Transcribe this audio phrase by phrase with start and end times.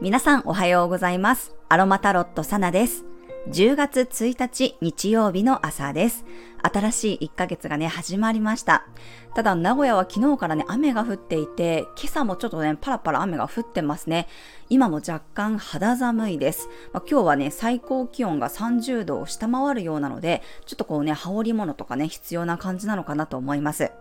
[0.00, 1.54] 皆さんおはようございます。
[1.68, 3.04] アロマタロットサナです。
[3.50, 6.24] 10月1日日曜日の朝です。
[6.62, 8.86] 新しい1ヶ月がね、始まりました。
[9.34, 14.26] ただ、名古屋は昨日からね、雨が降っていて、今朝もちょっとね、パラパラ雨が降ってますね。
[14.70, 16.70] 今も若干肌寒いです。
[16.94, 23.92] まあ、今日はね、最高気温が30度を下回るようなので、ちょっとこうね、羽織物とかね、必要な感じなのかなと思います。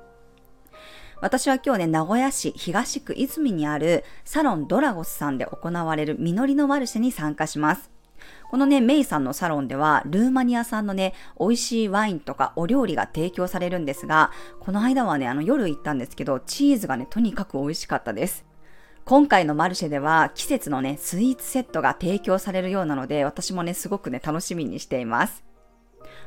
[1.23, 7.91] 私は今日ね、名古屋市東区泉にあるサロンドラゴスさんで行われる実りのマルシェに参加します。
[8.51, 18.43] このね、メイさんのサロンでは、ルーマニア産のね、美味しいワインとかお料理が提供されるんですが、この間はね、あの夜行ったんですけど、チーズがね、とにかく美味しかったです。
[19.05, 25.52] 今回のマルシェでは季節のね、スイーツセットが提供されるようなので、私もね、すごくね、楽しみにしています。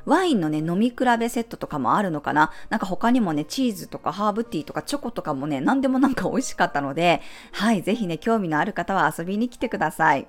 [0.04, 2.52] ワインのね、飲み比べセットとかもあるのかな？
[2.70, 10.26] なんか他にもね、チーズとかハーブティーとかチョコとかもね、何でもなんか美味しかったので、はい、ぜひね、興味のある方は遊びに来てください。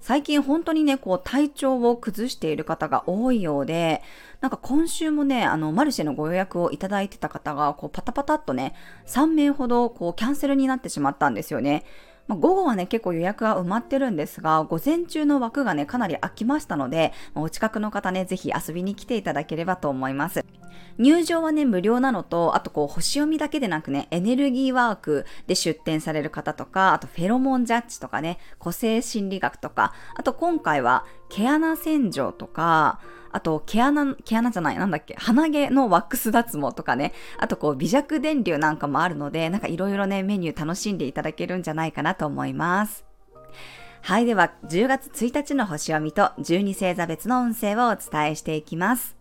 [0.00, 4.02] 最近本当にね、こう体調を崩している方が多いようで、
[4.40, 8.74] なんか今週もね、あの、マルシェのご予約をいただいてた方が、こうパタパタっとね、
[9.06, 11.84] 3名ほどこうキャンセルになってしまったんですよね。
[12.32, 20.44] ま、午後はね、結構予約が埋まってるんですが、午前中の枠がね、かなり空きましたので、お近くの方ね、ぜひ遊びに来ていただければと思います。
[20.98, 33.00] 入場はね、無料なのと、あとこう、星読みだけでなくね、エネルギーワークで出展される方とか、あとフェロモンジャッジとかね、個性心理学とか、あと今回は毛穴洗浄とか、
[33.32, 43.04] あと、毛穴、毛穴じゃない、なんだっけ、鼻毛のワックス脱毛とかね、あとこう、微弱電流なんかもあるので、なんかいろいろね、メニュー楽しんでいただけるんじゃないかなと思います。
[44.02, 49.16] はい、では、10月1日の星読みと12星座別の運勢をお伝えしていきます。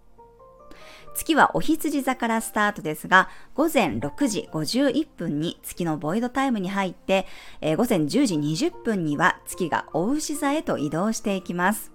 [1.14, 7.28] 月はお羊座からスタートですが、午前6時51分に月のボイドタイムに入って、
[7.60, 11.91] えー、午前10時20分には月がお牛座へと移動していきます。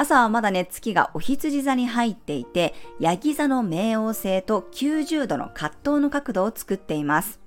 [0.00, 7.40] 朝はまだね、月がお羊座に入っていて、ヤギ座の冥王星と90度の葛藤の角度を作っています。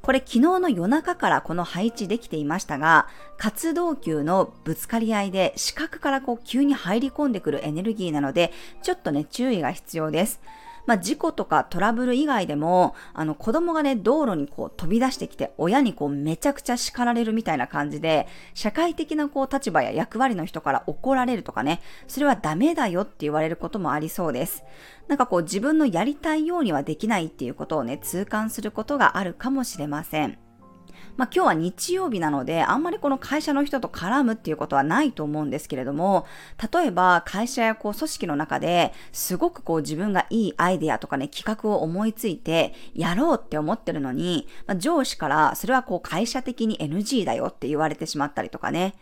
[0.00, 3.08] これ昨日の夜中からこの配置できていましたが、
[3.38, 8.52] 活動球のぶつかり合いで四角からこう急に入り込んでくるエネルギーなので、
[8.84, 10.40] ちょっとね、注意が必要です。
[10.86, 24.64] まあ、事故とかトラブル以外でも、あの、子供がね、道路にこう飛び出してきて、親にこうめちゃくちゃ叱られるみたいな感じで、社会的なこう立場や役割の人から怒られるとかね、それはダメだよって言われることもありそうです。
[25.08, 30.43] なんかこう自分のやりたいようにはできないっていうことをね、痛感することがあるかもしれません。
[31.16, 36.26] まあ、今日は日曜日なので、あんまりこの会社の人と絡むっていうことはないと思うんですけれども、
[36.72, 48.94] 例えば会社やこう組織の中ですごくこう自分がいいアイデアとかね、企画を思いついてやろうって思ってるのに、まあ、上司からそれはこう会社的に NG だよって言われてしまったりとかね。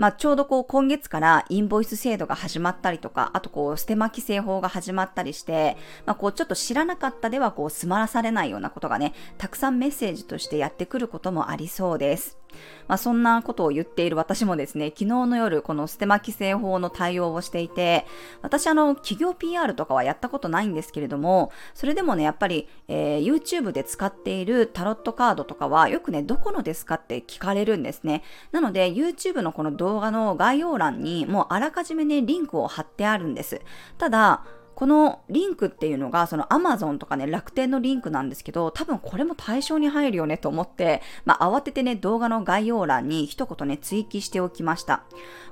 [0.00, 12.39] まあ、ちょうどこう今月からインボイス制度が始まったりとか、あとこう、捨て巻き製法が始まったりして、まあ、こう、ちょっと知らなかったではこう、済まらされないようなことがね、たくさんメッセージとしてやってくることもありそうです。
[12.88, 18.06] まあ、そんなことを言っている私もですね、昨日の夜、この捨て巻き製法の対応をしていて、
[18.42, 28.22] 私あの、企業 PR とかはやったことないんですけれども、それでもね、やっぱり、えー、YouTube で使っているタロットカードとかは、よくね、どこのですかって聞かれるんですね。
[28.52, 33.60] なので、YouTube のこの動画の概要欄に、もうあらかじめね、リンクを貼ってあるんです。
[33.98, 34.44] ただ、
[34.80, 45.02] このリンクっていうのが、その Amazon とかね、楽天のリンクなんですけど、多分これも対象に入るよねと思って、まあ、慌ててね、動画の概要欄に一言ね、追記しておきました。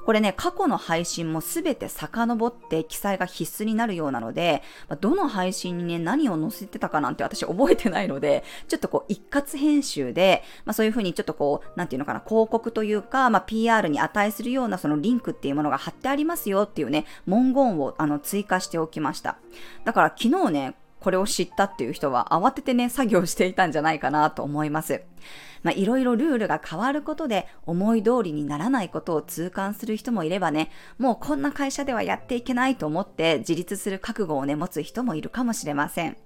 [0.07, 19.37] これね、過去の配信もすべて遡って記載が必須になるようなので、まあ、どの配信にね、何を載せてたかなんて私覚えてないので、ちょっとこう、一括編集で、まあ、そういうふうにちょっとこう、なんていうのかな、広告というか、まあ、PR に値するようなそのリンクっていうものが貼ってありますよっていうね、文言をあの追加しておきましたした。
[19.85, 25.03] だから昨日ね、これを知ったっていう人は慌ててね、作業していたんじゃないかなと思います。
[25.63, 36.17] まあ、いろいろルールが変わることで思い通りにならないことを痛感する人もいればね、もうこんな会社ではやっていけないと思って自立する覚悟をね、持つ人もいるかもしれません。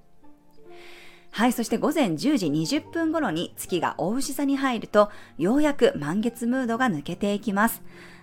[1.34, 7.82] はい、そして午前10時20分頃に月が大牛座に入ると、ようやく満月ムードが抜けていきます。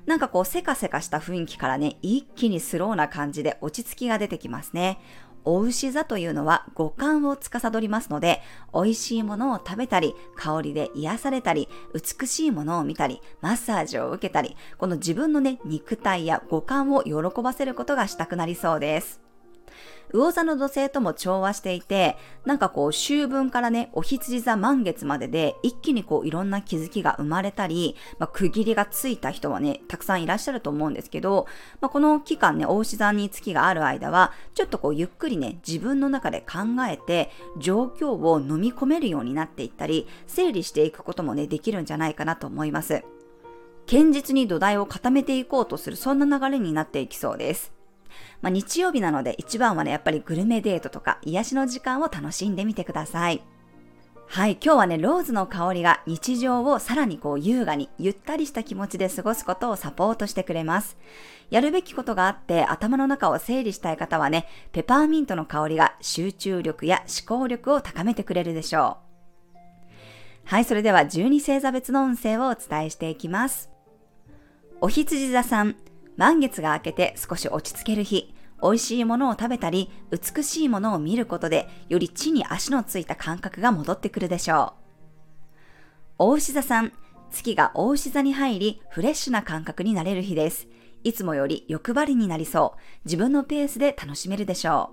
[0.09, 4.97] なんかこうせかせかした雰囲気からね、一気にスローな感じで落ち着きが出てきますね。
[5.45, 8.41] お牛座というのは五感を司りますので、
[8.73, 19.28] 美味しいものを食べたり、香りで癒されたり、美しいものを見たり、マッサージを受けたり、この自分のね、肉体や五感を喜ばせることがしたくなりそうです。
[20.13, 31.47] 魚座の土星とも調和していて、なんかこう秋分からね、お羊座満月までで一気にこういろんな気づきが生まれたり、まあ、区切りがついた人はね、たくさんいらっしゃると思うんですけど、
[31.81, 37.29] まあ、この期間ね、大牛座に月がある間は、ちょっとこうゆっくりね、自分の中で考えて、
[37.59, 43.03] 状況を飲み込めるようになっていったり、整理していくこともね、できるんじゃないかなと思います。
[43.89, 47.78] 堅実に土台を固めていこうとする、そんな流れになっていきそうです。
[48.41, 53.41] まあ、日曜日なので一番はね、やっぱりグルメデートとか癒しの時間を楽しんでみてください。
[54.31, 60.97] はい、今日はね、ローズの香りが日常をさらにこう優雅に、ゆったりした気持ちで過ごすことをサポートしてくれます。
[61.49, 69.09] やるべきことがあって頭の中を整理したい方はね、ペパーミントの香りが集中力や思考力を高めてくれるでしょう。
[70.45, 73.71] はい、それでは12星座別の運勢をお伝えしていきます。
[74.79, 75.75] お羊座さん、
[76.19, 84.83] 満月が明けて少し落ち着ける日、美味しいものを食べたり、美しいものを見ることで、より地に足のついた感覚が戻ってくるでしょう。
[86.17, 86.91] 大牛座さん、
[87.31, 90.67] 月が大牛座に入り、フレッシュな感覚になれる日です。
[91.05, 92.79] いつもより欲張りになりそう。
[93.05, 94.91] 自分のペースで楽しめるでしょ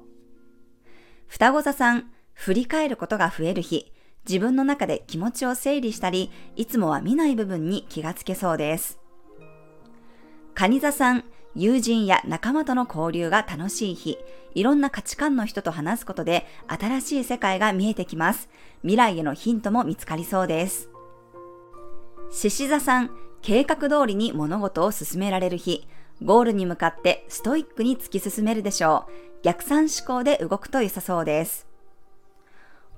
[0.86, 0.88] う。
[1.26, 3.92] 双子座さん、振り返ることが増える日。
[4.28, 9.00] 自分の中で気持ちを整理したり、いつもは見ない部分に気がつけそうです。
[10.58, 11.24] 蟹座さん、
[11.54, 14.16] 友人や仲間との交流が楽しい日、
[14.54, 18.48] いろんな価値観の人と話すことで新しい世界が見えてきます。
[18.80, 20.88] 未来へのヒントも見つかりそうです。
[22.30, 23.10] 獅子座さん、
[23.42, 25.86] 計画通りに物事を進められる日、
[26.22, 29.12] ゴールに向かってストイックに突き進めるでしょう。
[29.42, 31.66] 逆算思考で動くと良さそうです。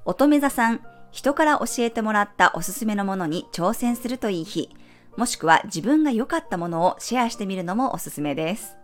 [0.05, 4.71] 乙女座さん、人から教えてもらったおすすめのものに挑戦するといい日、
[5.19, 8.77] もしくは自分が良かったものをシェアしてみるのもおすすめです。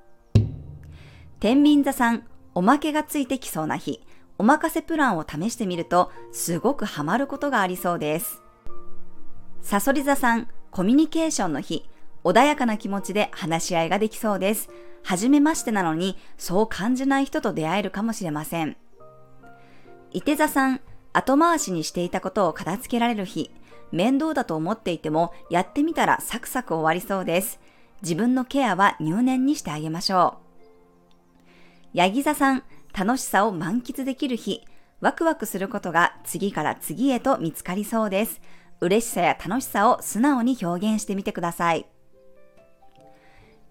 [1.39, 2.25] 天秤座さん、
[2.57, 4.05] おまけがついてきそうな日、
[4.37, 8.43] おまかせプランを試してみると、すごくハマることがありそうです。
[9.63, 11.89] さそり座さん、コミュニケーションの日、
[12.25, 14.71] 穏やかな気持ちで話し合いができそうです。
[15.05, 18.77] はじめましてなのに、そう感じない人と出会えるかもしれません。
[20.11, 20.81] 伊手座さん、
[21.13, 23.53] 後回しにしていたことを片付けられる日、
[23.95, 27.61] 面倒だと思っていても、やってみたらサクサク終わりそうです。
[28.03, 30.45] 自分のケアは入念にしてあげましょう。
[31.95, 34.67] ヤギ座さん、楽しさを満喫できる日、
[35.01, 38.41] ワクワクすることが次から次へと見つかりそうです。
[38.81, 41.87] 嬉しさや楽しさを素直に表現してみてください。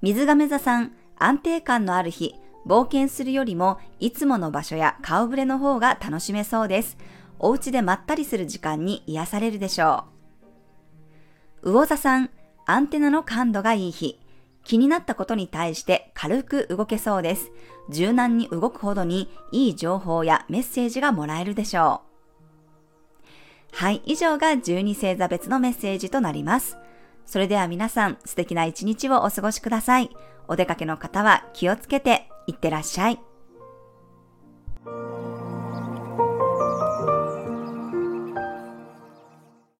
[0.01, 2.35] 水亀座さん、安定感のある日、
[2.65, 6.97] 冒険するよりもいつもの場所や顔ぶれの方が楽しめそうです。
[7.39, 10.12] お家でまったりする時間に癒されるでしょう。
[11.63, 12.29] 魚座さん、
[12.65, 14.19] アンテナの感度がいい日。
[14.63, 17.51] 気になったことに対して軽く動けそうです。
[17.89, 22.01] 柔軟に動くほどにいい情報やメッセージがもらえるでしょ
[23.71, 23.75] う。
[23.75, 26.77] はい、以上が12星座別のメッセージとなります。
[27.25, 30.09] それでは皆さん素敵な一日をお過ごしください。
[30.47, 33.19] お出かけの方は気をつけていってらっしゃい。